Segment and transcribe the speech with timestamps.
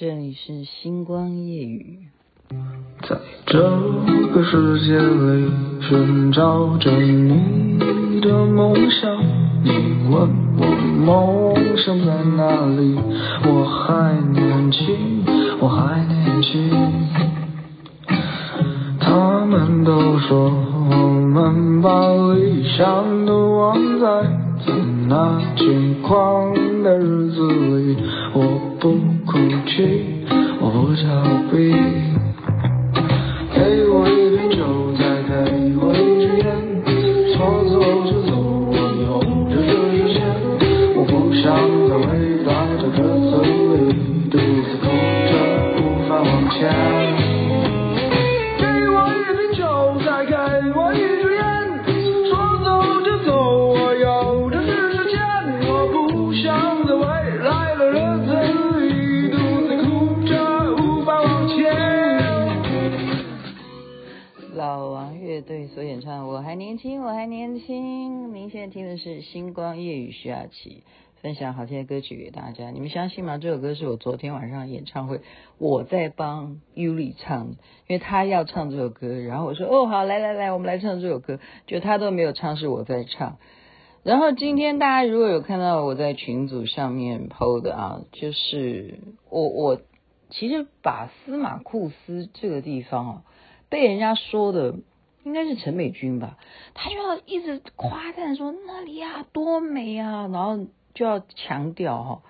[0.00, 1.98] 这里是星光夜雨。
[3.02, 3.58] 在这
[4.32, 9.20] 个世界里寻找着你的梦想，
[9.64, 9.70] 你
[10.08, 10.66] 问我
[11.04, 12.96] 梦想在哪里？
[13.44, 15.24] 我还年轻，
[15.58, 16.70] 我还年轻。
[19.00, 20.48] 他们都说
[20.92, 21.90] 我们把
[22.34, 24.22] 理想都忘在
[24.64, 24.72] 在
[25.08, 26.54] 那轻狂
[26.84, 27.96] 的日子里，
[28.80, 28.92] 不
[29.26, 30.04] 恐惧，
[30.60, 31.02] 我不逃
[31.50, 32.17] 避。
[65.74, 68.34] 所演唱，我还年轻，我还年轻。
[68.34, 70.82] 您现在听的是星光夜雨徐雅琪
[71.20, 72.70] 分享好听的歌曲给大家。
[72.70, 73.38] 你们相信吗？
[73.38, 75.20] 这首歌是我昨天晚上演唱会
[75.58, 77.48] 我在帮 Yuli 唱，
[77.86, 83.36] 因为他要唱这首歌，然后我说哦好，来来来，我们来唱这首歌，就他都没有唱，是我在唱。
[84.02, 89.80] 然后今天大家如果有看到我在群组上面 PO 的啊，就是我我
[90.30, 93.22] 其实把司马库斯这个地方啊
[93.68, 94.76] 被人家说的。
[95.28, 96.38] 应该是陈美君吧，
[96.72, 102.22] 他就要一直夸赞说那里啊多美啊，然后就要强调哈，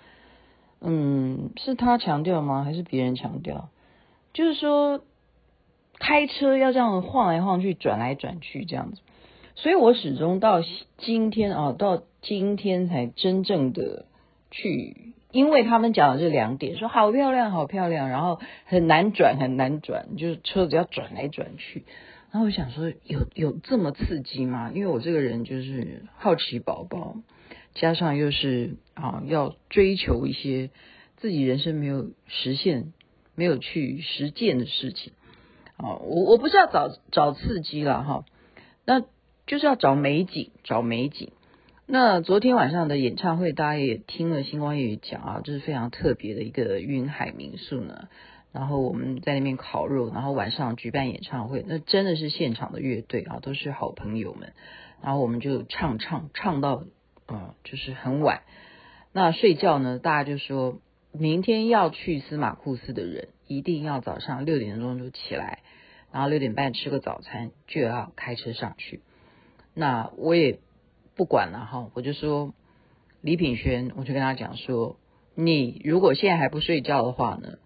[0.81, 2.65] 嗯，是他强调吗？
[2.65, 3.69] 还是别人强调？
[4.33, 5.01] 就是说
[6.01, 9.01] 开车要这样晃来晃去、转来转去这样子，
[9.55, 10.61] 所以我始终到
[10.97, 14.07] 今天啊，到今天才真正的
[14.51, 21.85] 去，因为他们讲的这两点，说好漂亮，好漂亮，然后很难转，很难转，就是车子要转来转去。
[22.31, 24.71] 然后我想说，有有这么刺激吗？
[24.75, 27.17] 因为我这个人就是好奇宝宝，
[27.75, 30.71] 加上又是啊要追求一些
[31.17, 32.93] 自己人生没有实现、
[33.35, 35.15] 没有去实践的事情
[35.79, 35.97] 啊。
[35.97, 38.25] 我我不是要找找刺激了哈，
[38.85, 39.01] 那
[39.47, 41.33] 就是要找美景，找美景。
[41.87, 48.09] 那昨天晚上的演唱会，大家也听了星光夜雨讲啊，这是非常特别的一个云海民宿呢。
[48.53, 54.53] 然后我们在那边烤肉，然后晚上举办演唱会，那真的是现场的乐队啊，都是好朋友们。
[55.03, 56.85] 然后我们就唱唱唱到，
[57.27, 58.43] 呃，就是很晚。
[59.13, 60.81] 那睡觉呢，大家就说
[61.13, 65.61] 明天要去司马库斯的人，一定要早上六点钟就起来，
[66.11, 69.03] 然后六点半吃个早餐，就要开车上去。
[69.75, 70.59] 那我也
[71.15, 72.53] 不管了哈，我就说
[73.21, 74.97] 李品轩，我就跟他讲说，
[75.35, 77.59] 你如果现在还不睡觉的话呢，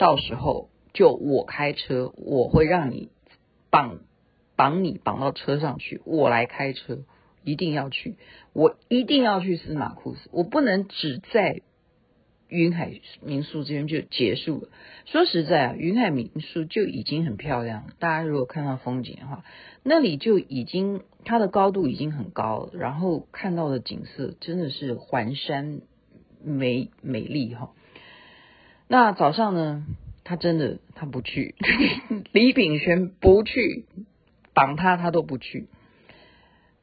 [0.00, 3.10] 到时候就我开车，我会让你
[3.68, 3.98] 绑
[4.56, 7.00] 绑你绑到车上去，我来开车，
[7.44, 8.16] 一定要去，
[8.54, 11.60] 我一定要去司马库斯，我不能只在
[12.48, 14.68] 云海民宿这边就结束了。
[15.04, 19.44] 说实在啊，云海民宿就已经很漂亮了，大家如果看到风景的话，
[19.82, 25.82] 那里就已经它的高度已经很高了，然后看到的景色真的是环山
[26.42, 27.72] 美美丽哈。
[28.92, 29.86] 那早上呢，
[30.24, 31.54] 他真的他不去，
[32.32, 33.84] 李炳轩不去，
[34.52, 35.68] 绑他他都不去。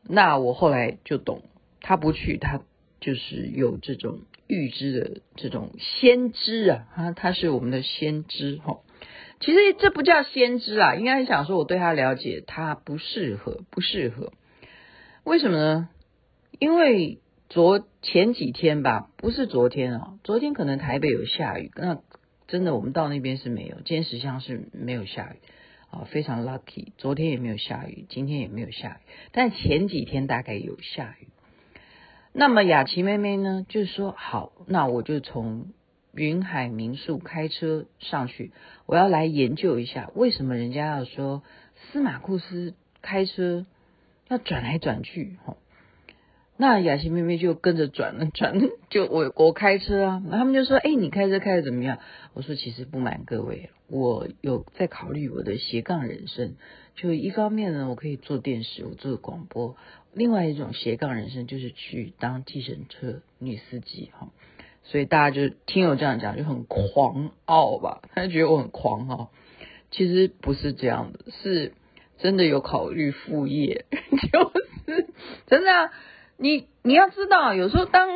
[0.04, 1.42] 那我后来就懂，
[1.82, 2.62] 他不去，他
[3.02, 8.80] 就是有这种预知的这种先知啊，他他是我们的先知哈。
[9.42, 14.32] 其实这不叫先知啊，应该想说我对他了解，他不适合，不适合。
[15.26, 15.90] 为什么呢？
[16.58, 17.20] 因为。
[17.50, 22.02] 昨前几天吧，不是昨天哦，昨天可能台北有下雨，那
[22.48, 25.38] 真的我们到那边是没有，尖石乡是没有下雨
[25.90, 26.92] 啊，非常 lucky。
[26.98, 31.28] 昨天也没有下雨，今天也没有下雨，但前几天大概有下雨。
[32.34, 35.68] 那么雅琪妹妹呢，就是说好，那我就从
[36.14, 38.52] 云海民宿开车上去，
[38.86, 41.44] 我要来研究一下为什么人家要说
[41.76, 43.66] 司马库斯开车
[44.28, 45.56] 要转来转去，哈。
[46.60, 48.60] 那雅琪妹妹就跟着转了 转，
[48.90, 52.00] 就我我开车啊，他们就说：“哎，你开车开的怎么样？”
[52.34, 56.56] 我说：“其实不瞒各位，我有在考虑我的斜杠人生。
[56.96, 59.76] 就一方面呢，我可以做电视，我做广播；
[60.14, 64.30] 另外一种斜杠人生就是去当计程车女司机哈。
[64.84, 68.02] 所以大家就听我这样讲，就很狂傲吧？
[68.16, 69.30] 他就觉得我很狂哈。
[69.92, 71.74] 其实不是这样的，是
[72.18, 73.86] 真的有考虑副业，
[74.34, 74.52] 就
[74.88, 75.08] 是
[75.46, 75.92] 真的啊。”
[76.38, 78.10] 你你要知道，有时候当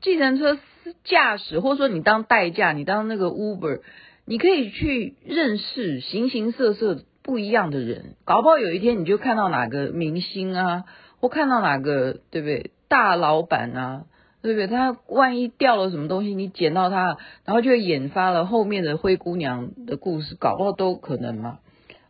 [0.00, 0.58] 计程车
[1.04, 3.80] 驾驶，或者说你当代驾，你当那个 Uber，
[4.24, 10.84] 你可以去认识形形色色不一样的人，搞不好有一天你就看到哪个明星啊，
[11.20, 14.04] 或看到哪个对不对大老板啊，
[14.42, 14.66] 对不对？
[14.68, 21.58] 他万一掉了什么东西，你捡到他，然后就会引发了后面的灰姑娘的故事，搞不好都可能嘛。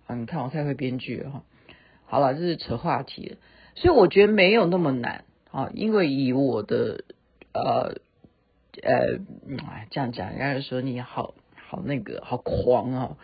[0.07, 1.43] 啊，你看我太会编剧了哈。
[2.05, 3.37] 好了，这是扯话题了，
[3.75, 5.25] 所以我觉得没有那么难
[5.57, 7.05] 啊，因为以我的
[7.55, 7.95] 呃
[8.83, 9.19] 呃，
[9.67, 13.17] 哎，这样讲，人家就说你好好那个好狂哦，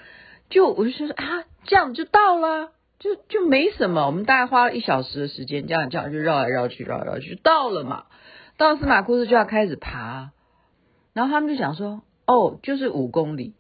[0.49, 8.07] 就我就说啊，这样就到了，就就没什么，我们大概花了一小时的时间，这样这样就绕来绕去，绕来绕去，到了嘛，
[8.57, 10.31] 到了司马库斯就要开始爬，
[11.13, 13.53] 然后他们就想说，哦，就是五公里。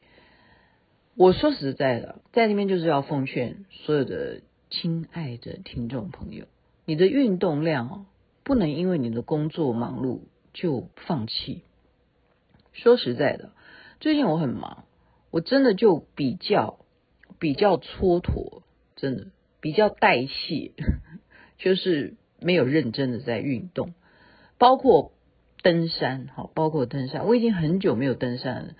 [1.14, 4.40] 我说实在的，在那边就是要奉劝所有的。
[4.74, 6.46] 亲爱的听众朋友，
[6.86, 8.06] 你的运动量哦，
[8.44, 10.20] 不能因为你的工作忙碌
[10.52, 11.62] 就放弃。
[12.72, 13.52] 说实在的，
[14.00, 14.84] 最近我很忙，
[15.30, 16.78] 我真的就比较
[17.38, 18.62] 比较蹉跎，
[18.96, 19.26] 真的
[19.60, 20.72] 比较代谢，
[21.58, 23.94] 就是没有认真的在运动，
[24.58, 25.12] 包括
[25.62, 28.74] 登山，好，包括登山，我已经很久没有登山了。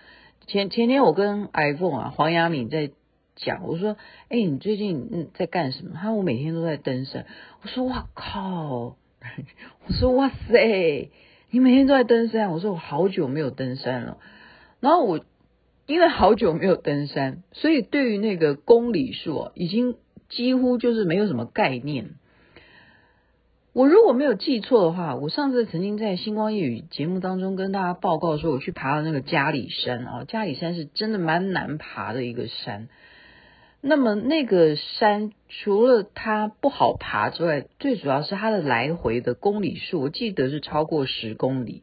[0.47, 2.93] 前前天我跟 iPhone 啊黄雅敏在。
[3.35, 3.97] 讲，我说，
[4.29, 5.93] 哎、你最近嗯在干什么？
[5.95, 7.25] 他说我每天都在登山。
[7.63, 8.99] 我说哇靠！
[9.87, 11.11] 我说哇塞，
[11.51, 12.51] 你每天都在登山？
[12.51, 14.19] 我说我好久没有登山了。
[14.81, 15.25] 然后我
[15.87, 19.97] 因为好久没有登山，所以对于那个公里数已经
[20.29, 22.17] 几乎就是没有什么概念。
[23.73, 32.89] 我如果没有记错的话，我上次曾经在星光夜语节目当中跟大家报告说，我去爬了那个嘉里山啊，嘉里山是真的蛮难爬的一个山。
[33.85, 41.83] 那么那个山除了它不好爬之外，最主要是它的来回的公里数，我记得是超过十公里，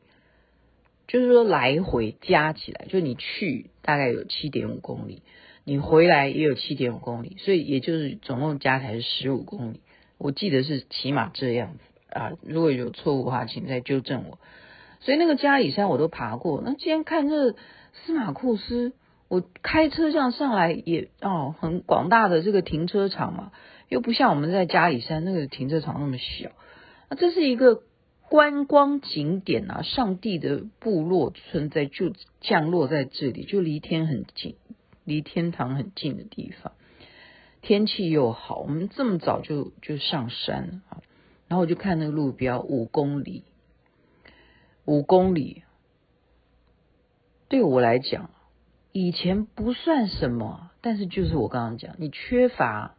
[1.10, 5.24] 就是说来回加起来，就你去大概有七点五公里，
[5.66, 9.82] 你回来也有七点五公里，所以也就是总共加起来是十五公里。
[10.18, 14.40] 我记得是起码这样子啊，如果有错误的话，请再纠正我。
[15.02, 18.94] 所以那个嘉里山我都爬过，那今天看这司马库斯。
[19.30, 23.52] 我开车这样上来也哦，很广大的这个停车场嘛，
[23.88, 26.50] 又不像我们在嘉里山那个停车场那么小。
[27.10, 27.84] 那这是一个
[28.28, 32.12] 观光景点啊，上帝的部落存在就
[32.42, 34.56] 降落在这里，就离天很近，
[35.06, 36.74] 离天堂很近的地方。
[37.62, 41.02] 天气又好，我们这么早就就上山啊，
[41.48, 43.44] 然后我就看那个路标五公里，
[44.86, 45.62] 五公里，
[47.48, 48.32] 对我来讲。
[48.92, 52.96] 以前不算什么，但是就是我刚刚讲，你缺乏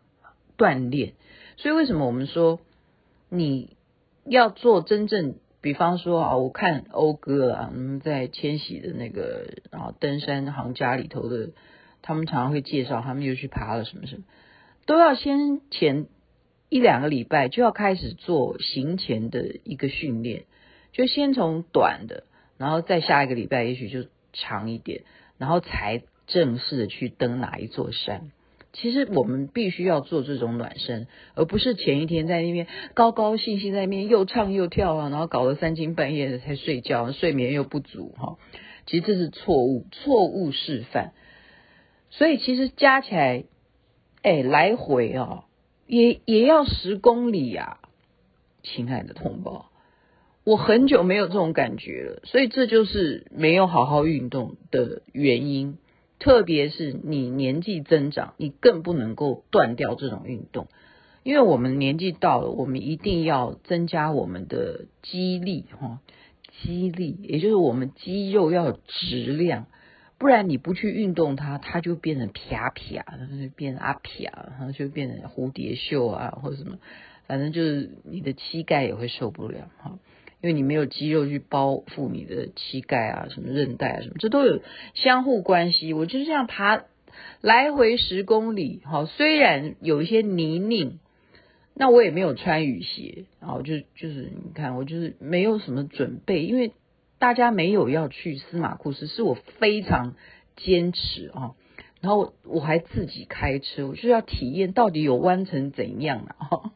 [0.56, 1.14] 锻炼，
[1.56, 2.60] 所以为什么我们说
[3.28, 3.76] 你
[4.24, 11.50] 要做真正，比方说啊，我看欧哥啊，嗯，在千禧的那个啊登山行家里头的，
[12.02, 14.22] 他们常常会介绍他们又去爬了什么什么，
[14.86, 16.06] 都要先前
[16.68, 20.44] 一两个礼拜就要开始做行前的一个训练，
[20.92, 22.22] 就先从短的，
[22.58, 25.02] 然后再下一个礼拜也许就长一点。
[25.40, 28.30] 然后才正式的去登哪一座山。
[28.74, 38.36] 其实我们必须要做这种暖身，而不是前一天在那边高高兴兴在那边又唱又跳啊，然后搞得三更半夜的才睡觉，睡眠又不足哈。
[38.84, 41.14] 其实这是错误，错误示范。
[42.10, 43.44] 所以其实加起来，
[44.22, 45.46] 哎，来回啊，
[45.86, 47.78] 也也要十公里呀，
[48.62, 49.69] 亲爱的同胞。
[50.44, 55.76] 我很久没有这种感觉了，所以这就是没有好好运动的原因。
[56.18, 60.68] 特别是你年纪增长，你更不能够断掉这种运动，
[61.22, 66.00] 因为我们年纪到了，我们一定要增加我们的肌力哈，
[66.62, 69.66] 肌力，也就是我们肌肉要有质量，
[70.18, 76.78] 不然你不去运动它，它就变成啪啪，它就变成阿啪，然后就变成蝴蝶袖啊，或者什么，
[77.26, 79.98] 反正就是你的膝盖也会受不了哈。
[80.42, 84.62] 因为你没有肌肉去包覆你的膝盖啊，什么韧带啊，什么这都有
[84.94, 85.92] 相互关系。
[85.92, 86.84] 我就是这样爬
[87.42, 90.98] 来回十公里，好，虽然有一些泥泞，
[91.74, 96.72] 那我也没有穿雨鞋，然后就就是你看，我就是没有什么准备，因为
[97.18, 100.14] 大家没有要去司马库斯，是我非常
[100.56, 101.52] 坚持啊，
[102.00, 106.72] 然后我还自己开车，我就是要体验到底有弯成怎样啊。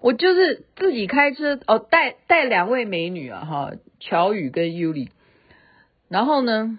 [0.00, 5.10] 我就是自己开车哦，带带两位美女啊，哈，乔宇跟尤里，
[6.08, 6.78] 然后呢，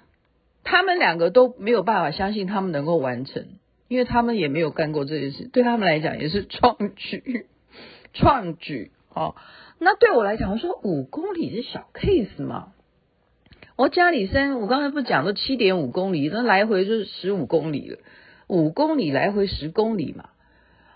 [0.63, 3.45] 他们两个都没有办法相信他们能够完成，
[3.87, 7.47] 因为他们也没有干过这件事，对他们来讲也是创举，
[8.13, 9.35] 创举哦。
[9.79, 12.73] 那对我来讲，我说五公里是小 case 嘛，
[13.75, 17.97] 我家里山，我刚才不讲了七点五公里，那来回就是十五公里了，
[18.47, 20.29] 五公里来回十公里嘛。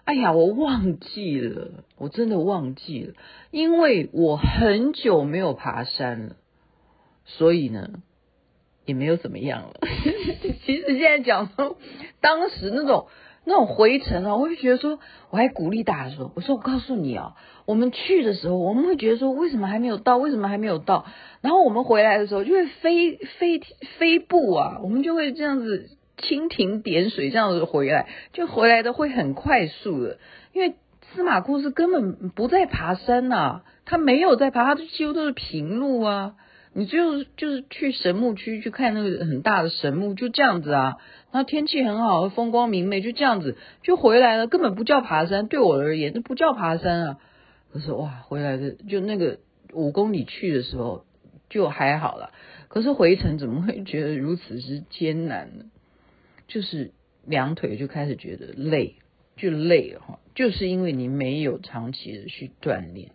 [0.05, 3.13] 哎呀，我忘记了，我真的忘记了，
[3.51, 6.35] 因为我很久没有爬山了，
[7.25, 7.89] 所以呢，
[8.85, 9.75] 也没有怎么样了。
[10.65, 11.77] 其实现在讲说，
[12.19, 13.07] 当时那种
[13.45, 20.17] 那种回程啊，我会觉得说，我还鼓励大家说，我说我告诉你啊，我们去的时候，我们会觉得说，为什么还没有到？
[20.17, 21.05] 为什么还没有到？
[21.39, 23.61] 然后我们回来的时候，就会飞飞
[23.97, 25.91] 飞步啊，我们就会这样子。
[26.23, 30.17] 蜻蜓点水这样子回来，就回来的会很快速的，
[30.53, 30.75] 因为
[31.13, 36.35] 司马库斯根本不在爬山呐、他没有在爬，他几乎都是平路啊。
[36.75, 40.95] 你就就是去神木区去看那个很大的神木，就这样子啊。
[41.31, 45.47] 然后天气很好，风光明媚，就这样子就回来了，根本不叫爬山。
[45.47, 47.17] 对我而言，那不叫爬山啊。
[47.71, 49.37] 可是哇，回来的就那个
[49.71, 51.05] 五公里去的时候
[51.47, 52.31] 就还好了，
[52.69, 55.65] 可是回程怎么会觉得如此之艰难呢？
[56.53, 56.91] 就是
[57.25, 58.97] 两腿就开始觉得累，
[59.37, 63.09] 就累了哈，就是因为你没有长期的去锻炼，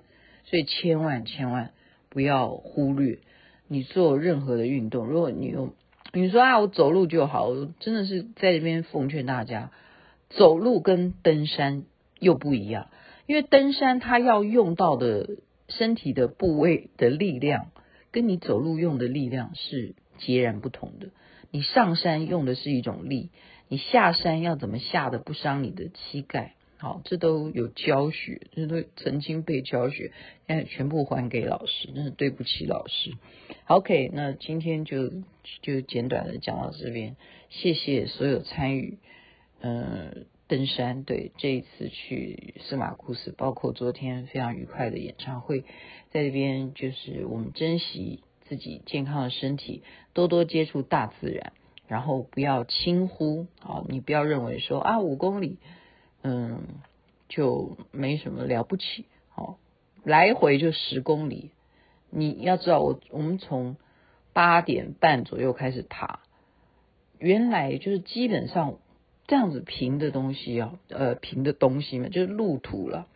[0.45, 1.71] 所以千万千万
[2.09, 3.21] 不要忽略
[3.68, 5.07] 你做任何的运动。
[5.07, 5.73] 如果你有
[6.12, 9.71] 你说啊，我走路就好，我真的是在这边奉劝大家，
[10.30, 11.85] 走路跟登山
[12.18, 12.88] 又不一样，
[13.26, 15.37] 因为登山它要用到的
[15.68, 17.71] 身体的部位的力量，
[18.11, 21.11] 跟你走路用的力量是截然不同的。
[21.50, 23.31] 你上山用的是一种力，
[23.69, 26.55] 你下山要怎么下的不伤你的膝盖？
[26.81, 30.12] 好，这都有教学，这都曾经被教学，
[30.47, 33.14] 现在全部还给老师，真是对不起老师。
[33.67, 35.11] OK，那今天就
[35.61, 37.17] 就简短的讲到这边，
[37.50, 38.99] 谢谢所有参与，
[39.61, 40.12] 呃，
[40.47, 45.62] 登山，对，这一次去司马库斯，包括昨天非常愉快的演唱会，
[46.11, 48.23] 在这边就是我们珍惜。
[48.49, 49.83] 自己健康的身体，
[50.14, 51.52] 多多接触大自然，
[51.87, 53.85] 然后不要轻忽啊！
[53.88, 55.59] 你不要认为说啊五公里，
[56.23, 56.62] 嗯，
[57.28, 59.59] 就没什么了不起，好，
[60.02, 61.50] 来回就十公里。
[62.11, 63.76] 你要知道，我我们从
[64.33, 66.21] 八点半左右开始爬，
[67.19, 68.78] 原来就是基本上
[69.26, 73.07] 这样子平的东西啊，呃，平的东西嘛，就是路途了。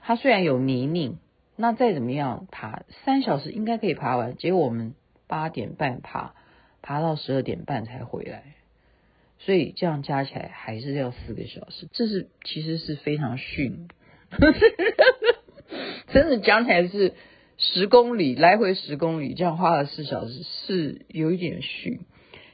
[0.00, 1.18] 它虽然有泥泞。
[1.60, 4.94] 那再怎么样爬三小时应该可以爬完，结果我们
[5.26, 6.34] 八点半爬，
[6.82, 8.54] 爬到十二点半才回来，
[9.40, 13.88] 所以这样加起来还是要四个小时，这是其实是非常逊，
[16.12, 17.14] 真的讲起来是
[17.56, 22.02] 十公里来回十公里，这样花了四小时是有一点逊，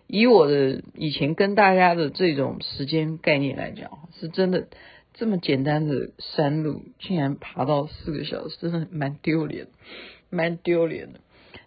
[0.07, 4.67] 以我的以前跟大家的这种时间概念来讲，是真的。
[5.15, 9.69] 这么简单的山路，竟然爬到四个小时，真的蛮丢脸，
[10.29, 11.21] 蛮丢脸的。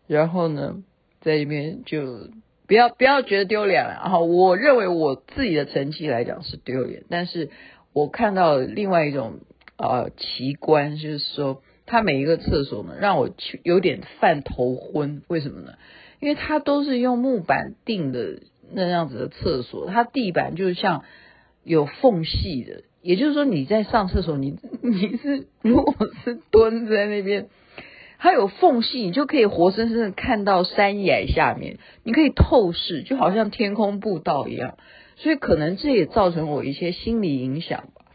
[0.05, 0.83] 然后呢，
[1.21, 2.29] 在这边就
[2.67, 3.91] 不要不要觉得丢脸了。
[4.03, 7.49] 然后我认为我自己的成绩来讲是丢脸，但是
[7.93, 9.39] 我看到另外一种
[9.77, 13.29] 呃奇观，就是说它每一个厕所呢，让我
[13.63, 15.21] 有点犯头昏。
[15.29, 15.75] 为什么呢？
[16.19, 18.41] 因为它都是用木板钉的
[18.73, 21.05] 那样子的厕所，它地板就是像
[21.63, 22.83] 有缝隙的。
[23.01, 27.47] 也就是说，你在上厕所，你 你是如果是蹲在那边，
[28.19, 34.77] 它有缝隙，你就可以活生生的看到山崖下面，你可以透视，就好像天空步道一样。
[35.15, 38.05] 所以可能这也造成我一些心理影响吧。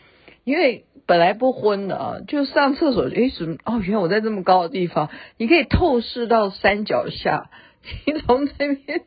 [0.44, 3.56] 因为本来不昏的啊，就上厕所，诶，怎么？
[3.64, 7.50] 哦，原来我在这么高的地方，你可以透视到山脚下。
[8.06, 9.02] 你从这边，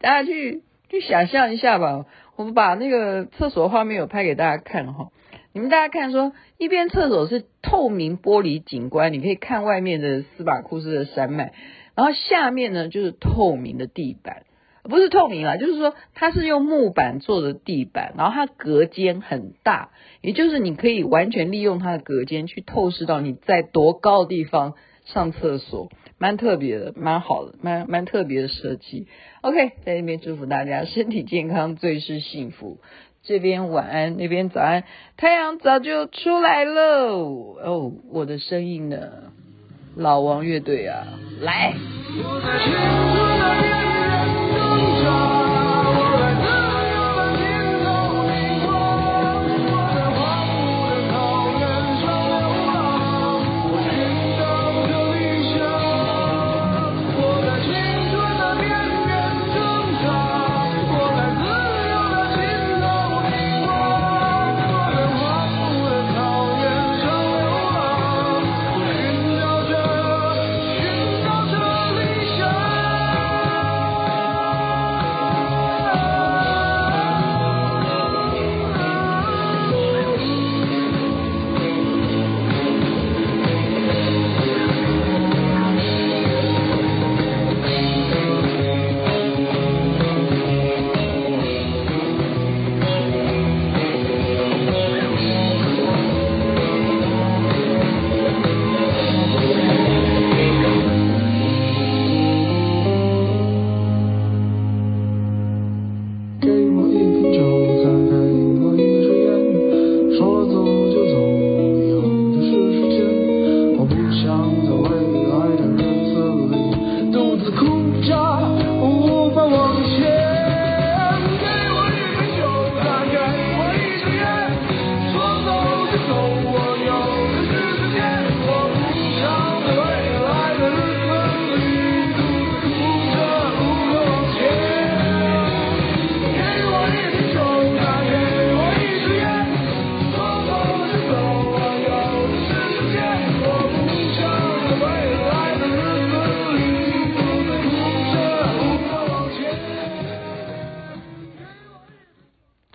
[0.00, 2.04] 大家去去想象一下吧。
[2.36, 5.08] 我们把那个厕所画面有拍给大家看哈，
[5.54, 11.54] 你们大家看说，一边厕所是透明玻璃景观，你可以看外面的司马库斯的山脉，
[11.94, 14.42] 然后下面呢就是透明的地板，
[14.82, 24.74] 不是透明啦，就是说它是用木板做的地板，然后它隔间很大，也就是你可以完全利用它的隔间去透视到你在多高的地方
[25.06, 25.88] 上厕所。
[26.22, 29.08] 蛮特别的，蛮好的，蛮蛮特别的设计。
[29.40, 32.78] OK，在那边祝福大家身体健康，最是幸福。
[33.24, 34.84] 这边晚安，那边早安，
[35.16, 37.56] 太阳早就出来喽。
[37.60, 39.32] 哦，我的声音呢？
[39.96, 41.08] 老王乐队啊，
[41.40, 41.74] 来。